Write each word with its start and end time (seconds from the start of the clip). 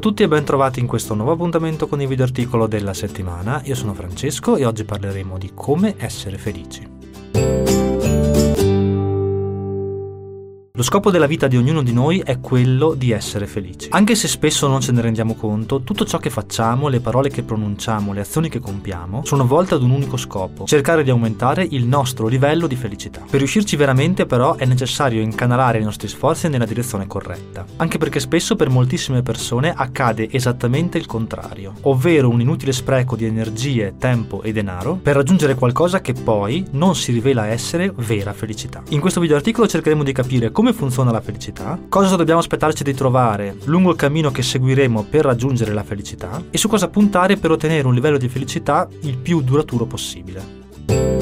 a 0.00 0.02
tutti 0.02 0.22
e 0.22 0.28
ben 0.28 0.44
trovati 0.44 0.80
in 0.80 0.86
questo 0.86 1.12
nuovo 1.14 1.32
appuntamento 1.32 1.86
con 1.86 2.00
il 2.00 2.08
video 2.08 2.24
articolo 2.24 2.66
della 2.66 2.94
settimana. 2.94 3.60
Io 3.64 3.74
sono 3.74 3.92
Francesco 3.92 4.56
e 4.56 4.64
oggi 4.64 4.84
parleremo 4.84 5.36
di 5.36 5.52
come 5.54 5.94
essere 5.98 6.38
felici. 6.38 7.59
Lo 10.80 10.86
scopo 10.86 11.10
della 11.10 11.26
vita 11.26 11.46
di 11.46 11.58
ognuno 11.58 11.82
di 11.82 11.92
noi 11.92 12.20
è 12.20 12.40
quello 12.40 12.94
di 12.94 13.10
essere 13.10 13.46
felici. 13.46 13.88
Anche 13.90 14.14
se 14.14 14.28
spesso 14.28 14.66
non 14.66 14.80
ce 14.80 14.92
ne 14.92 15.02
rendiamo 15.02 15.34
conto, 15.34 15.82
tutto 15.82 16.06
ciò 16.06 16.16
che 16.16 16.30
facciamo, 16.30 16.88
le 16.88 17.00
parole 17.00 17.28
che 17.28 17.42
pronunciamo, 17.42 18.14
le 18.14 18.22
azioni 18.22 18.48
che 18.48 18.60
compiamo, 18.60 19.22
sono 19.26 19.46
volte 19.46 19.74
ad 19.74 19.82
un 19.82 19.90
unico 19.90 20.16
scopo, 20.16 20.64
cercare 20.64 21.02
di 21.02 21.10
aumentare 21.10 21.66
il 21.68 21.84
nostro 21.84 22.28
livello 22.28 22.66
di 22.66 22.76
felicità. 22.76 23.22
Per 23.28 23.38
riuscirci 23.40 23.76
veramente 23.76 24.24
però 24.24 24.54
è 24.54 24.64
necessario 24.64 25.20
incanalare 25.20 25.80
i 25.80 25.84
nostri 25.84 26.08
sforzi 26.08 26.48
nella 26.48 26.64
direzione 26.64 27.06
corretta, 27.06 27.66
anche 27.76 27.98
perché 27.98 28.18
spesso 28.18 28.56
per 28.56 28.70
moltissime 28.70 29.20
persone 29.20 29.74
accade 29.76 30.30
esattamente 30.30 30.96
il 30.96 31.04
contrario, 31.04 31.74
ovvero 31.82 32.30
un 32.30 32.40
inutile 32.40 32.72
spreco 32.72 33.16
di 33.16 33.26
energie, 33.26 33.96
tempo 33.98 34.40
e 34.40 34.50
denaro 34.52 34.94
per 34.94 35.16
raggiungere 35.16 35.56
qualcosa 35.56 36.00
che 36.00 36.14
poi 36.14 36.64
non 36.70 36.96
si 36.96 37.12
rivela 37.12 37.48
essere 37.48 37.92
vera 37.94 38.32
felicità. 38.32 38.82
In 38.88 39.00
questo 39.00 39.20
video 39.20 39.36
articolo 39.36 39.68
cercheremo 39.68 40.02
di 40.02 40.12
capire 40.12 40.50
come 40.50 40.68
come 40.70 40.72
funziona 40.72 41.10
la 41.10 41.20
felicità, 41.20 41.78
cosa 41.88 42.16
dobbiamo 42.16 42.40
aspettarci 42.40 42.84
di 42.84 42.94
trovare? 42.94 43.56
Lungo 43.64 43.90
il 43.90 43.96
cammino 43.96 44.30
che 44.30 44.42
seguiremo 44.42 45.04
per 45.04 45.24
raggiungere 45.24 45.72
la 45.72 45.82
felicità? 45.82 46.42
E 46.50 46.58
su 46.58 46.68
cosa 46.68 46.88
puntare 46.88 47.36
per 47.36 47.50
ottenere 47.50 47.86
un 47.86 47.94
livello 47.94 48.18
di 48.18 48.28
felicità 48.28 48.88
il 49.02 49.16
più 49.16 49.40
duraturo 49.40 49.86
possibile. 49.86 51.19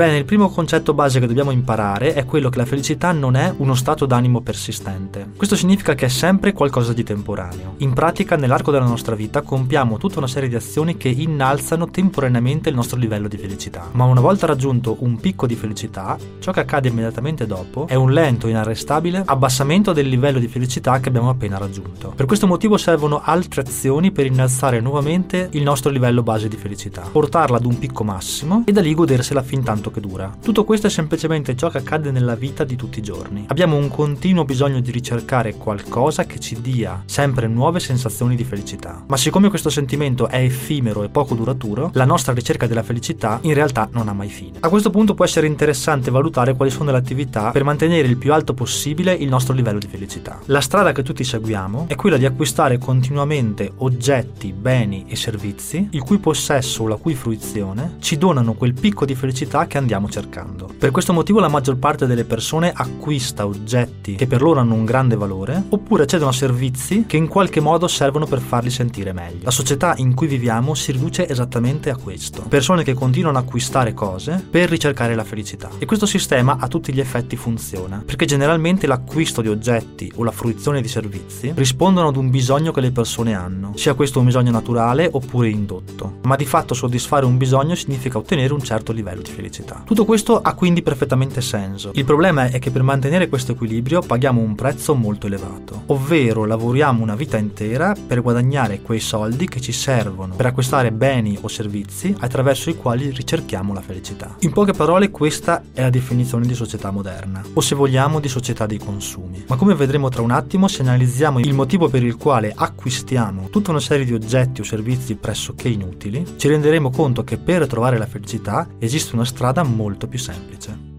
Bene, 0.00 0.16
il 0.16 0.24
primo 0.24 0.48
concetto 0.48 0.94
base 0.94 1.20
che 1.20 1.26
dobbiamo 1.26 1.50
imparare 1.50 2.14
è 2.14 2.24
quello 2.24 2.48
che 2.48 2.56
la 2.56 2.64
felicità 2.64 3.12
non 3.12 3.36
è 3.36 3.52
uno 3.58 3.74
stato 3.74 4.06
d'animo 4.06 4.40
persistente. 4.40 5.32
Questo 5.36 5.56
significa 5.56 5.94
che 5.94 6.06
è 6.06 6.08
sempre 6.08 6.54
qualcosa 6.54 6.94
di 6.94 7.04
temporaneo. 7.04 7.74
In 7.80 7.92
pratica, 7.92 8.36
nell'arco 8.36 8.70
della 8.70 8.86
nostra 8.86 9.14
vita 9.14 9.42
compiamo 9.42 9.98
tutta 9.98 10.16
una 10.16 10.26
serie 10.26 10.48
di 10.48 10.54
azioni 10.54 10.96
che 10.96 11.10
innalzano 11.10 11.90
temporaneamente 11.90 12.70
il 12.70 12.76
nostro 12.76 12.96
livello 12.96 13.28
di 13.28 13.36
felicità. 13.36 13.90
Ma 13.92 14.04
una 14.04 14.22
volta 14.22 14.46
raggiunto 14.46 14.96
un 15.00 15.20
picco 15.20 15.46
di 15.46 15.54
felicità, 15.54 16.16
ciò 16.38 16.50
che 16.50 16.60
accade 16.60 16.88
immediatamente 16.88 17.46
dopo 17.46 17.86
è 17.86 17.94
un 17.94 18.10
lento, 18.10 18.48
inarrestabile 18.48 19.24
abbassamento 19.26 19.92
del 19.92 20.08
livello 20.08 20.38
di 20.38 20.48
felicità 20.48 20.98
che 20.98 21.10
abbiamo 21.10 21.28
appena 21.28 21.58
raggiunto. 21.58 22.14
Per 22.16 22.24
questo 22.24 22.46
motivo 22.46 22.78
servono 22.78 23.20
altre 23.22 23.60
azioni 23.60 24.12
per 24.12 24.24
innalzare 24.24 24.80
nuovamente 24.80 25.50
il 25.52 25.62
nostro 25.62 25.90
livello 25.90 26.22
base 26.22 26.48
di 26.48 26.56
felicità, 26.56 27.02
portarla 27.02 27.58
ad 27.58 27.66
un 27.66 27.78
picco 27.78 28.02
massimo 28.02 28.62
e 28.64 28.72
da 28.72 28.80
lì 28.80 28.94
godersela 28.94 29.42
fin 29.42 29.62
tanto 29.62 29.88
che 29.90 30.00
dura. 30.00 30.34
Tutto 30.42 30.64
questo 30.64 30.86
è 30.86 30.90
semplicemente 30.90 31.56
ciò 31.56 31.68
che 31.68 31.78
accade 31.78 32.10
nella 32.10 32.34
vita 32.34 32.64
di 32.64 32.76
tutti 32.76 32.98
i 32.98 33.02
giorni. 33.02 33.44
Abbiamo 33.48 33.76
un 33.76 33.88
continuo 33.88 34.44
bisogno 34.44 34.80
di 34.80 34.90
ricercare 34.90 35.54
qualcosa 35.54 36.24
che 36.24 36.38
ci 36.38 36.60
dia 36.60 37.02
sempre 37.06 37.46
nuove 37.46 37.80
sensazioni 37.80 38.36
di 38.36 38.44
felicità. 38.44 39.02
Ma 39.06 39.16
siccome 39.16 39.48
questo 39.48 39.70
sentimento 39.70 40.28
è 40.28 40.42
effimero 40.42 41.02
e 41.02 41.08
poco 41.08 41.34
duraturo, 41.34 41.90
la 41.94 42.04
nostra 42.04 42.32
ricerca 42.32 42.66
della 42.66 42.82
felicità 42.82 43.38
in 43.42 43.54
realtà 43.54 43.88
non 43.92 44.08
ha 44.08 44.12
mai 44.12 44.28
fine. 44.28 44.58
A 44.60 44.68
questo 44.68 44.90
punto 44.90 45.14
può 45.14 45.24
essere 45.24 45.46
interessante 45.46 46.10
valutare 46.10 46.54
quali 46.54 46.70
sono 46.70 46.90
le 46.90 46.96
attività 46.96 47.50
per 47.50 47.64
mantenere 47.64 48.08
il 48.08 48.16
più 48.16 48.32
alto 48.32 48.54
possibile 48.54 49.12
il 49.12 49.28
nostro 49.28 49.54
livello 49.54 49.78
di 49.78 49.88
felicità. 49.88 50.38
La 50.46 50.60
strada 50.60 50.92
che 50.92 51.02
tutti 51.02 51.24
seguiamo 51.24 51.86
è 51.88 51.94
quella 51.94 52.16
di 52.16 52.26
acquistare 52.26 52.78
continuamente 52.78 53.72
oggetti, 53.76 54.52
beni 54.52 55.04
e 55.08 55.16
servizi 55.16 55.88
il 55.90 56.02
cui 56.02 56.18
possesso 56.18 56.84
o 56.84 56.88
la 56.88 56.96
cui 56.96 57.14
fruizione 57.14 57.96
ci 58.00 58.18
donano 58.18 58.54
quel 58.54 58.74
picco 58.74 59.04
di 59.04 59.14
felicità 59.14 59.66
che 59.66 59.78
andiamo 59.80 60.08
cercando. 60.08 60.68
Per 60.78 60.90
questo 60.90 61.12
motivo 61.12 61.40
la 61.40 61.48
maggior 61.48 61.76
parte 61.76 62.06
delle 62.06 62.24
persone 62.24 62.72
acquista 62.72 63.46
oggetti 63.46 64.14
che 64.14 64.26
per 64.26 64.40
loro 64.40 64.60
hanno 64.60 64.74
un 64.74 64.84
grande 64.84 65.16
valore 65.16 65.64
oppure 65.70 66.04
accedono 66.04 66.30
a 66.30 66.34
servizi 66.34 67.04
che 67.06 67.16
in 67.16 67.26
qualche 67.26 67.60
modo 67.60 67.88
servono 67.88 68.26
per 68.26 68.40
farli 68.40 68.70
sentire 68.70 69.12
meglio. 69.12 69.44
La 69.44 69.50
società 69.50 69.94
in 69.96 70.14
cui 70.14 70.26
viviamo 70.26 70.74
si 70.74 70.92
riduce 70.92 71.28
esattamente 71.28 71.90
a 71.90 71.96
questo. 71.96 72.42
Persone 72.42 72.84
che 72.84 72.94
continuano 72.94 73.38
ad 73.38 73.44
acquistare 73.44 73.94
cose 73.94 74.44
per 74.48 74.68
ricercare 74.68 75.14
la 75.14 75.24
felicità. 75.24 75.70
E 75.78 75.86
questo 75.86 76.06
sistema 76.06 76.58
a 76.60 76.68
tutti 76.68 76.92
gli 76.92 77.00
effetti 77.00 77.36
funziona, 77.36 78.02
perché 78.04 78.26
generalmente 78.26 78.86
l'acquisto 78.86 79.40
di 79.40 79.48
oggetti 79.48 80.12
o 80.16 80.24
la 80.24 80.30
fruizione 80.30 80.80
di 80.80 80.88
servizi 80.88 81.52
rispondono 81.54 82.08
ad 82.08 82.16
un 82.16 82.30
bisogno 82.30 82.72
che 82.72 82.80
le 82.80 82.92
persone 82.92 83.34
hanno, 83.34 83.72
sia 83.76 83.94
questo 83.94 84.18
un 84.18 84.26
bisogno 84.26 84.50
naturale 84.50 85.08
oppure 85.10 85.48
indotto. 85.48 86.18
Ma 86.22 86.36
di 86.36 86.46
fatto 86.46 86.74
soddisfare 86.74 87.24
un 87.24 87.36
bisogno 87.36 87.74
significa 87.74 88.18
ottenere 88.18 88.52
un 88.52 88.62
certo 88.62 88.92
livello 88.92 89.22
di 89.22 89.30
felicità 89.30 89.59
felicità. 89.60 89.82
Tutto 89.84 90.04
questo 90.04 90.40
ha 90.40 90.54
quindi 90.54 90.82
perfettamente 90.82 91.40
senso. 91.40 91.90
Il 91.94 92.04
problema 92.04 92.46
è 92.46 92.58
che 92.58 92.70
per 92.70 92.82
mantenere 92.82 93.28
questo 93.28 93.52
equilibrio 93.52 94.00
paghiamo 94.00 94.40
un 94.40 94.54
prezzo 94.54 94.94
molto 94.94 95.26
elevato, 95.26 95.82
ovvero 95.86 96.44
lavoriamo 96.44 97.02
una 97.02 97.14
vita 97.14 97.36
intera 97.36 97.94
per 98.06 98.22
guadagnare 98.22 98.80
quei 98.80 99.00
soldi 99.00 99.48
che 99.48 99.60
ci 99.60 99.72
servono 99.72 100.34
per 100.34 100.46
acquistare 100.46 100.92
beni 100.92 101.38
o 101.40 101.48
servizi 101.48 102.14
attraverso 102.18 102.70
i 102.70 102.76
quali 102.76 103.10
ricerchiamo 103.10 103.72
la 103.72 103.80
felicità. 103.80 104.36
In 104.40 104.52
poche 104.52 104.72
parole 104.72 105.10
questa 105.10 105.62
è 105.72 105.82
la 105.82 105.90
definizione 105.90 106.46
di 106.46 106.54
società 106.54 106.90
moderna, 106.90 107.42
o 107.52 107.60
se 107.60 107.74
vogliamo 107.74 108.20
di 108.20 108.28
società 108.28 108.66
dei 108.66 108.78
consumi. 108.78 109.44
Ma 109.46 109.56
come 109.56 109.74
vedremo 109.74 110.08
tra 110.08 110.22
un 110.22 110.30
attimo, 110.30 110.68
se 110.68 110.82
analizziamo 110.82 111.40
il 111.40 111.54
motivo 111.54 111.88
per 111.88 112.02
il 112.02 112.16
quale 112.16 112.52
acquistiamo 112.54 113.48
tutta 113.50 113.70
una 113.70 113.80
serie 113.80 114.04
di 114.04 114.14
oggetti 114.14 114.60
o 114.60 114.64
servizi 114.64 115.14
pressoché 115.16 115.68
inutili, 115.68 116.24
ci 116.36 116.48
renderemo 116.48 116.90
conto 116.90 117.24
che 117.24 117.38
per 117.38 117.66
trovare 117.66 117.98
la 117.98 118.06
felicità 118.06 118.66
esiste 118.78 119.14
una 119.14 119.24
strada 119.24 119.49
strada 119.50 119.64
molto 119.64 120.06
più 120.06 120.18
semplice. 120.18 120.89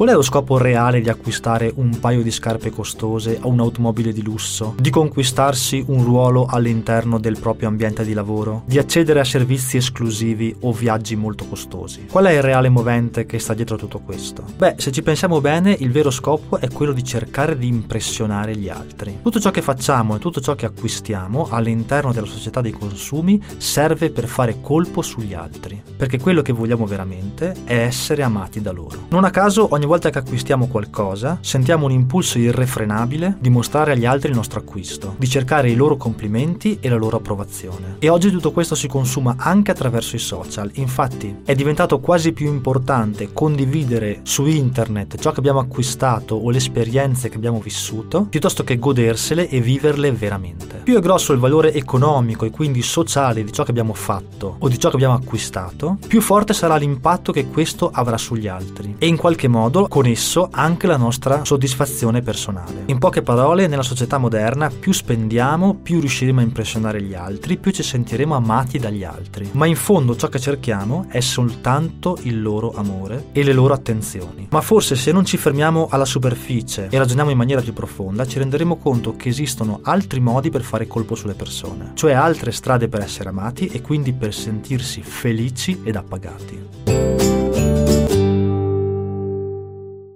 Qual 0.00 0.12
è 0.12 0.14
lo 0.14 0.22
scopo 0.22 0.56
reale 0.56 1.02
di 1.02 1.10
acquistare 1.10 1.70
un 1.74 2.00
paio 2.00 2.22
di 2.22 2.30
scarpe 2.30 2.70
costose 2.70 3.38
o 3.42 3.48
un'automobile 3.48 4.14
di 4.14 4.22
lusso? 4.22 4.74
Di 4.78 4.88
conquistarsi 4.88 5.84
un 5.88 6.02
ruolo 6.04 6.46
all'interno 6.46 7.18
del 7.18 7.38
proprio 7.38 7.68
ambiente 7.68 8.02
di 8.02 8.14
lavoro? 8.14 8.62
Di 8.64 8.78
accedere 8.78 9.20
a 9.20 9.24
servizi 9.24 9.76
esclusivi 9.76 10.56
o 10.60 10.72
viaggi 10.72 11.16
molto 11.16 11.44
costosi? 11.44 12.06
Qual 12.10 12.24
è 12.24 12.30
il 12.30 12.40
reale 12.40 12.70
movente 12.70 13.26
che 13.26 13.38
sta 13.38 13.52
dietro 13.52 13.74
a 13.74 13.78
tutto 13.78 13.98
questo? 13.98 14.42
Beh, 14.56 14.76
se 14.78 14.90
ci 14.90 15.02
pensiamo 15.02 15.42
bene, 15.42 15.76
il 15.78 15.90
vero 15.90 16.10
scopo 16.10 16.58
è 16.58 16.70
quello 16.70 16.94
di 16.94 17.04
cercare 17.04 17.58
di 17.58 17.68
impressionare 17.68 18.56
gli 18.56 18.70
altri. 18.70 19.18
Tutto 19.22 19.38
ciò 19.38 19.50
che 19.50 19.60
facciamo 19.60 20.16
e 20.16 20.18
tutto 20.18 20.40
ciò 20.40 20.54
che 20.54 20.64
acquistiamo 20.64 21.48
all'interno 21.50 22.14
della 22.14 22.24
società 22.24 22.62
dei 22.62 22.72
consumi 22.72 23.38
serve 23.58 24.08
per 24.08 24.26
fare 24.28 24.62
colpo 24.62 25.02
sugli 25.02 25.34
altri, 25.34 25.78
perché 25.94 26.18
quello 26.18 26.40
che 26.40 26.54
vogliamo 26.54 26.86
veramente 26.86 27.54
è 27.64 27.74
essere 27.74 28.22
amati 28.22 28.62
da 28.62 28.72
loro. 28.72 29.08
Non 29.10 29.24
a 29.24 29.30
caso 29.30 29.68
ogni 29.72 29.88
volta 29.90 30.10
che 30.10 30.18
acquistiamo 30.18 30.68
qualcosa, 30.68 31.38
sentiamo 31.40 31.86
un 31.86 31.90
impulso 31.90 32.38
irrefrenabile 32.38 33.36
di 33.40 33.50
mostrare 33.50 33.90
agli 33.90 34.06
altri 34.06 34.30
il 34.30 34.36
nostro 34.36 34.60
acquisto, 34.60 35.16
di 35.18 35.28
cercare 35.28 35.68
i 35.68 35.74
loro 35.74 35.96
complimenti 35.96 36.78
e 36.80 36.88
la 36.88 36.94
loro 36.94 37.16
approvazione. 37.16 37.96
E 37.98 38.08
oggi 38.08 38.30
tutto 38.30 38.52
questo 38.52 38.76
si 38.76 38.86
consuma 38.86 39.34
anche 39.36 39.72
attraverso 39.72 40.14
i 40.14 40.20
social. 40.20 40.70
Infatti, 40.74 41.38
è 41.44 41.56
diventato 41.56 41.98
quasi 41.98 42.32
più 42.32 42.46
importante 42.46 43.32
condividere 43.32 44.20
su 44.22 44.46
internet 44.46 45.18
ciò 45.18 45.32
che 45.32 45.40
abbiamo 45.40 45.58
acquistato 45.58 46.36
o 46.36 46.50
le 46.50 46.58
esperienze 46.58 47.28
che 47.28 47.34
abbiamo 47.34 47.58
vissuto, 47.58 48.26
piuttosto 48.30 48.62
che 48.62 48.78
godersele 48.78 49.48
e 49.48 49.60
viverle 49.60 50.12
veramente. 50.12 50.82
Più 50.84 50.96
è 50.96 51.00
grosso 51.00 51.32
il 51.32 51.40
valore 51.40 51.74
economico 51.74 52.44
e 52.44 52.50
quindi 52.50 52.82
sociale 52.82 53.42
di 53.42 53.52
ciò 53.52 53.64
che 53.64 53.72
abbiamo 53.72 53.94
fatto 53.94 54.54
o 54.56 54.68
di 54.68 54.78
ciò 54.78 54.88
che 54.88 54.94
abbiamo 54.94 55.14
acquistato, 55.14 55.98
più 56.06 56.20
forte 56.20 56.54
sarà 56.54 56.76
l'impatto 56.76 57.32
che 57.32 57.48
questo 57.48 57.90
avrà 57.92 58.16
sugli 58.16 58.46
altri. 58.46 58.94
E 58.96 59.08
in 59.08 59.16
qualche 59.16 59.48
modo 59.48 59.78
modo 59.80 59.88
con 59.88 60.06
esso 60.06 60.48
anche 60.50 60.86
la 60.86 60.96
nostra 60.96 61.44
soddisfazione 61.44 62.20
personale. 62.20 62.82
In 62.86 62.98
poche 62.98 63.22
parole, 63.22 63.66
nella 63.66 63.82
società 63.82 64.18
moderna 64.18 64.68
più 64.68 64.92
spendiamo, 64.92 65.74
più 65.74 66.00
riusciremo 66.00 66.40
a 66.40 66.42
impressionare 66.42 67.02
gli 67.02 67.14
altri, 67.14 67.56
più 67.56 67.70
ci 67.70 67.82
sentiremo 67.82 68.34
amati 68.34 68.78
dagli 68.78 69.04
altri. 69.04 69.48
Ma 69.52 69.66
in 69.66 69.76
fondo 69.76 70.16
ciò 70.16 70.28
che 70.28 70.38
cerchiamo 70.38 71.06
è 71.08 71.20
soltanto 71.20 72.18
il 72.22 72.42
loro 72.42 72.72
amore 72.74 73.28
e 73.32 73.42
le 73.42 73.52
loro 73.52 73.72
attenzioni. 73.72 74.48
Ma 74.50 74.60
forse 74.60 74.96
se 74.96 75.12
non 75.12 75.24
ci 75.24 75.36
fermiamo 75.36 75.88
alla 75.90 76.04
superficie 76.04 76.88
e 76.90 76.98
ragioniamo 76.98 77.30
in 77.30 77.36
maniera 77.36 77.62
più 77.62 77.72
profonda, 77.72 78.26
ci 78.26 78.38
renderemo 78.38 78.76
conto 78.76 79.16
che 79.16 79.28
esistono 79.28 79.80
altri 79.82 80.20
modi 80.20 80.50
per 80.50 80.62
fare 80.62 80.86
colpo 80.86 81.14
sulle 81.14 81.34
persone, 81.34 81.92
cioè 81.94 82.12
altre 82.12 82.52
strade 82.52 82.88
per 82.88 83.00
essere 83.00 83.28
amati 83.30 83.66
e 83.66 83.80
quindi 83.80 84.12
per 84.12 84.34
sentirsi 84.34 85.02
felici 85.02 85.80
ed 85.84 85.96
appagati. 85.96 87.29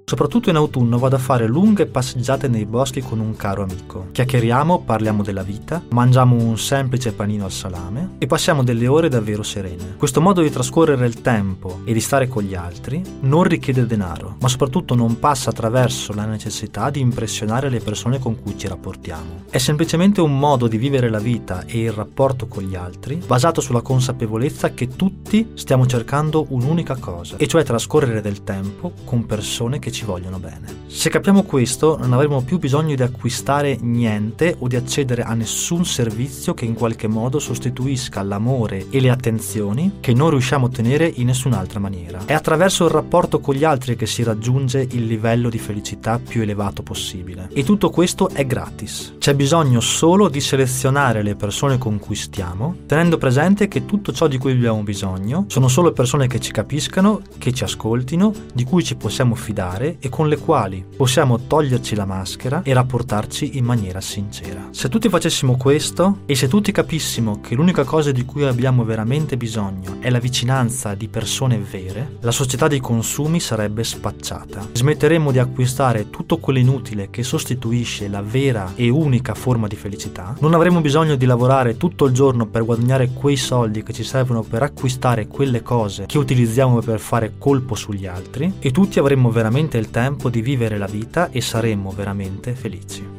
Soprattutto 0.06 0.50
in 0.50 0.56
autunno 0.56 0.98
vado 0.98 1.16
a 1.16 1.18
fare 1.18 1.46
lunghe 1.46 1.86
passeggiate 1.86 2.46
nei 2.46 2.66
boschi 2.66 3.00
con 3.00 3.20
un 3.20 3.34
caro 3.36 3.62
amico. 3.62 4.08
Chiacchieriamo, 4.12 4.82
parliamo 4.82 5.22
della 5.22 5.42
vita, 5.42 5.82
mangiamo 5.92 6.36
un 6.36 6.58
semplice 6.58 7.12
panino 7.12 7.46
al 7.46 7.50
salame 7.50 8.16
e 8.18 8.26
passiamo 8.26 8.62
delle 8.62 8.86
ore 8.86 9.08
davvero 9.08 9.42
serene. 9.42 9.96
Questo 9.96 10.20
modo 10.20 10.42
di 10.42 10.50
trascorrere 10.50 11.06
il 11.06 11.22
tempo 11.22 11.80
e 11.84 11.94
di 11.94 12.00
stare 12.00 12.28
con 12.28 12.42
gli 12.42 12.54
altri 12.54 13.02
non 13.20 13.44
richiede 13.44 13.86
denaro, 13.86 14.36
ma 14.40 14.48
soprattutto 14.48 14.94
non 14.94 15.18
passa 15.18 15.48
attraverso 15.48 16.12
la 16.12 16.26
necessità 16.26 16.90
di 16.90 17.00
impressionare 17.00 17.70
le 17.70 17.80
persone 17.80 18.18
con 18.18 18.38
cui 18.38 18.58
ci 18.58 18.68
rapportiamo. 18.68 19.44
È 19.48 19.56
semplicemente 19.56 20.20
un 20.20 20.38
modo 20.38 20.68
di 20.68 20.76
vivere 20.76 21.08
la 21.08 21.18
vita 21.18 21.64
e 21.64 21.80
il 21.80 21.92
rapporto 21.92 22.46
con 22.46 22.62
gli 22.64 22.74
altri 22.74 23.22
basato 23.26 23.62
sulla 23.62 23.80
consapevolezza 23.80 24.74
che 24.74 24.86
tutti 24.88 25.52
stiamo 25.54 25.86
cercando 25.86 26.44
un'unica 26.50 26.96
cosa, 26.96 27.38
e 27.38 27.46
cioè 27.46 27.64
trascorrere 27.64 28.20
del 28.20 28.44
tempo 28.44 28.92
con 29.04 29.24
persone 29.24 29.78
che 29.78 29.92
ci 29.94 30.03
ci 30.04 30.10
vogliono 30.10 30.38
bene. 30.38 30.82
Se 30.86 31.08
capiamo 31.08 31.42
questo, 31.42 31.96
non 31.98 32.12
avremo 32.12 32.42
più 32.42 32.58
bisogno 32.58 32.94
di 32.94 33.02
acquistare 33.02 33.78
niente 33.80 34.54
o 34.58 34.68
di 34.68 34.76
accedere 34.76 35.22
a 35.22 35.34
nessun 35.34 35.84
servizio 35.84 36.54
che 36.54 36.66
in 36.66 36.74
qualche 36.74 37.08
modo 37.08 37.38
sostituisca 37.38 38.22
l'amore 38.22 38.86
e 38.90 39.00
le 39.00 39.10
attenzioni 39.10 39.96
che 40.00 40.12
non 40.12 40.30
riusciamo 40.30 40.66
a 40.66 40.68
ottenere 40.68 41.10
in 41.16 41.26
nessun'altra 41.26 41.80
maniera. 41.80 42.20
È 42.26 42.32
attraverso 42.32 42.84
il 42.84 42.90
rapporto 42.90 43.40
con 43.40 43.54
gli 43.54 43.64
altri 43.64 43.96
che 43.96 44.06
si 44.06 44.22
raggiunge 44.22 44.86
il 44.88 45.06
livello 45.06 45.48
di 45.48 45.58
felicità 45.58 46.20
più 46.20 46.42
elevato 46.42 46.82
possibile. 46.82 47.48
E 47.52 47.64
tutto 47.64 47.90
questo 47.90 48.28
è 48.28 48.46
gratis. 48.46 49.14
C'è 49.18 49.34
bisogno 49.34 49.80
solo 49.80 50.28
di 50.28 50.40
selezionare 50.40 51.22
le 51.22 51.34
persone 51.34 51.78
con 51.78 51.98
cui 51.98 52.14
stiamo, 52.14 52.76
tenendo 52.86 53.18
presente 53.18 53.68
che 53.68 53.84
tutto 53.84 54.12
ciò 54.12 54.28
di 54.28 54.38
cui 54.38 54.52
abbiamo 54.52 54.82
bisogno 54.82 55.46
sono 55.48 55.68
solo 55.68 55.92
persone 55.92 56.28
che 56.28 56.40
ci 56.40 56.52
capiscano, 56.52 57.22
che 57.38 57.52
ci 57.52 57.64
ascoltino, 57.64 58.32
di 58.52 58.64
cui 58.64 58.84
ci 58.84 58.94
possiamo 58.94 59.34
fidare 59.34 59.83
e 60.00 60.08
con 60.08 60.28
le 60.28 60.38
quali 60.38 60.84
possiamo 60.96 61.46
toglierci 61.46 61.94
la 61.94 62.04
maschera 62.04 62.62
e 62.62 62.72
rapportarci 62.72 63.56
in 63.56 63.64
maniera 63.64 64.00
sincera. 64.00 64.68
Se 64.70 64.88
tutti 64.88 65.08
facessimo 65.08 65.56
questo 65.56 66.18
e 66.26 66.34
se 66.34 66.48
tutti 66.48 66.72
capissimo 66.72 67.40
che 67.40 67.54
l'unica 67.54 67.84
cosa 67.84 68.12
di 68.12 68.24
cui 68.24 68.44
abbiamo 68.44 68.84
veramente 68.84 69.36
bisogno 69.36 69.96
è 70.00 70.10
la 70.10 70.18
vicinanza 70.18 70.94
di 70.94 71.08
persone 71.08 71.58
vere, 71.58 72.16
la 72.20 72.30
società 72.30 72.68
dei 72.68 72.80
consumi 72.80 73.40
sarebbe 73.40 73.84
spacciata. 73.84 74.68
Smetteremmo 74.72 75.30
di 75.30 75.38
acquistare 75.38 76.10
tutto 76.10 76.38
quello 76.38 76.58
inutile 76.58 77.10
che 77.10 77.22
sostituisce 77.22 78.08
la 78.08 78.22
vera 78.22 78.72
e 78.74 78.88
unica 78.88 79.34
forma 79.34 79.66
di 79.66 79.76
felicità, 79.76 80.34
non 80.40 80.54
avremo 80.54 80.80
bisogno 80.80 81.16
di 81.16 81.26
lavorare 81.26 81.76
tutto 81.76 82.06
il 82.06 82.12
giorno 82.12 82.46
per 82.46 82.64
guadagnare 82.64 83.10
quei 83.12 83.36
soldi 83.36 83.82
che 83.82 83.92
ci 83.92 84.04
servono 84.04 84.42
per 84.42 84.62
acquistare 84.62 85.26
quelle 85.26 85.62
cose 85.62 86.06
che 86.06 86.18
utilizziamo 86.18 86.80
per 86.80 87.00
fare 87.00 87.34
colpo 87.38 87.74
sugli 87.74 88.06
altri 88.06 88.54
e 88.58 88.70
tutti 88.70 88.98
avremmo 88.98 89.30
veramente 89.30 89.73
il 89.78 89.90
tempo 89.90 90.30
di 90.30 90.42
vivere 90.42 90.78
la 90.78 90.86
vita 90.86 91.30
e 91.30 91.40
saremmo 91.40 91.90
veramente 91.90 92.54
felici. 92.54 93.13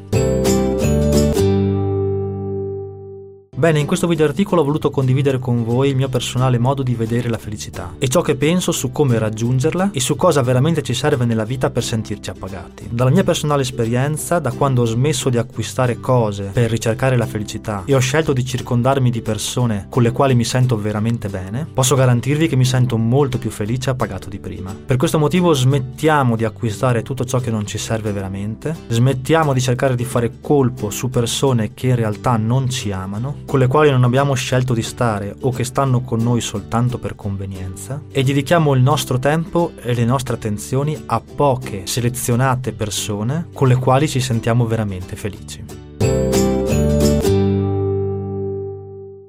Bene, 3.58 3.78
in 3.78 3.86
questo 3.86 4.06
video 4.06 4.26
articolo 4.26 4.60
ho 4.60 4.64
voluto 4.64 4.90
condividere 4.90 5.38
con 5.38 5.64
voi 5.64 5.88
il 5.88 5.96
mio 5.96 6.10
personale 6.10 6.58
modo 6.58 6.82
di 6.82 6.94
vedere 6.94 7.30
la 7.30 7.38
felicità 7.38 7.94
e 7.96 8.06
ciò 8.06 8.20
che 8.20 8.36
penso 8.36 8.70
su 8.70 8.92
come 8.92 9.18
raggiungerla 9.18 9.92
e 9.94 10.00
su 10.00 10.14
cosa 10.14 10.42
veramente 10.42 10.82
ci 10.82 10.92
serve 10.92 11.24
nella 11.24 11.44
vita 11.44 11.70
per 11.70 11.82
sentirci 11.82 12.28
appagati. 12.28 12.86
Dalla 12.90 13.08
mia 13.08 13.24
personale 13.24 13.62
esperienza, 13.62 14.40
da 14.40 14.52
quando 14.52 14.82
ho 14.82 14.84
smesso 14.84 15.30
di 15.30 15.38
acquistare 15.38 15.98
cose 16.00 16.50
per 16.52 16.68
ricercare 16.68 17.16
la 17.16 17.24
felicità 17.24 17.84
e 17.86 17.94
ho 17.94 17.98
scelto 17.98 18.34
di 18.34 18.44
circondarmi 18.44 19.08
di 19.08 19.22
persone 19.22 19.86
con 19.88 20.02
le 20.02 20.12
quali 20.12 20.34
mi 20.34 20.44
sento 20.44 20.76
veramente 20.76 21.30
bene, 21.30 21.66
posso 21.72 21.94
garantirvi 21.94 22.48
che 22.48 22.56
mi 22.56 22.66
sento 22.66 22.98
molto 22.98 23.38
più 23.38 23.48
felice 23.48 23.88
e 23.88 23.92
appagato 23.92 24.28
di 24.28 24.38
prima. 24.38 24.76
Per 24.84 24.98
questo 24.98 25.18
motivo 25.18 25.54
smettiamo 25.54 26.36
di 26.36 26.44
acquistare 26.44 27.00
tutto 27.00 27.24
ciò 27.24 27.38
che 27.38 27.50
non 27.50 27.66
ci 27.66 27.78
serve 27.78 28.12
veramente, 28.12 28.76
smettiamo 28.88 29.54
di 29.54 29.62
cercare 29.62 29.94
di 29.94 30.04
fare 30.04 30.40
colpo 30.42 30.90
su 30.90 31.08
persone 31.08 31.72
che 31.72 31.86
in 31.86 31.96
realtà 31.96 32.36
non 32.36 32.68
ci 32.68 32.92
amano, 32.92 33.44
con 33.46 33.60
le 33.60 33.68
quali 33.68 33.90
non 33.90 34.04
abbiamo 34.04 34.34
scelto 34.34 34.74
di 34.74 34.82
stare 34.82 35.34
o 35.40 35.50
che 35.50 35.64
stanno 35.64 36.02
con 36.02 36.20
noi 36.20 36.40
soltanto 36.40 36.98
per 36.98 37.14
convenienza 37.14 38.02
e 38.10 38.22
dedichiamo 38.22 38.74
il 38.74 38.82
nostro 38.82 39.18
tempo 39.18 39.72
e 39.80 39.94
le 39.94 40.04
nostre 40.04 40.34
attenzioni 40.34 41.00
a 41.06 41.20
poche 41.20 41.86
selezionate 41.86 42.72
persone 42.72 43.46
con 43.52 43.68
le 43.68 43.76
quali 43.76 44.08
ci 44.08 44.20
sentiamo 44.20 44.66
veramente 44.66 45.16
felici. 45.16 45.85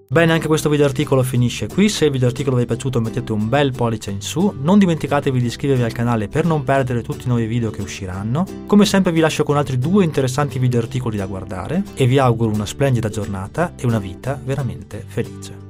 Bene, 0.10 0.32
anche 0.32 0.48
questo 0.48 0.70
video 0.70 0.86
articolo 0.86 1.22
finisce 1.22 1.68
qui. 1.68 1.90
Se 1.90 2.06
il 2.06 2.12
video 2.12 2.30
articolo 2.30 2.56
vi 2.56 2.64
è 2.64 2.66
piaciuto 2.66 3.02
mettete 3.02 3.34
un 3.34 3.50
bel 3.50 3.74
pollice 3.74 4.10
in 4.10 4.22
su. 4.22 4.56
Non 4.62 4.80
dimenticatevi 4.80 5.42
di 5.42 5.48
iscrivervi 5.48 5.84
al 5.84 5.92
canale 5.92 6.30
per 6.30 6.46
non 6.46 6.64
perdere 6.64 7.02
tutti 7.02 7.26
i 7.26 7.28
nuovi 7.28 7.46
video 7.46 7.72
che 7.72 7.82
usciranno. 7.82 8.46
Come 8.68 8.86
sempre 8.86 9.12
vi 9.12 9.20
lascio 9.20 9.44
con 9.44 9.58
altri 9.58 9.78
due 9.78 10.06
interessanti 10.06 10.60
video 10.60 10.80
articoli 10.80 11.18
da 11.18 11.26
guardare 11.26 11.84
e 11.94 12.06
vi 12.06 12.20
auguro 12.20 12.54
una 12.54 12.66
splendida 12.66 13.10
giornata 13.10 13.74
e 13.76 13.86
una 13.86 14.00
vita 14.00 14.40
veramente 14.42 15.04
felice. 15.06 15.67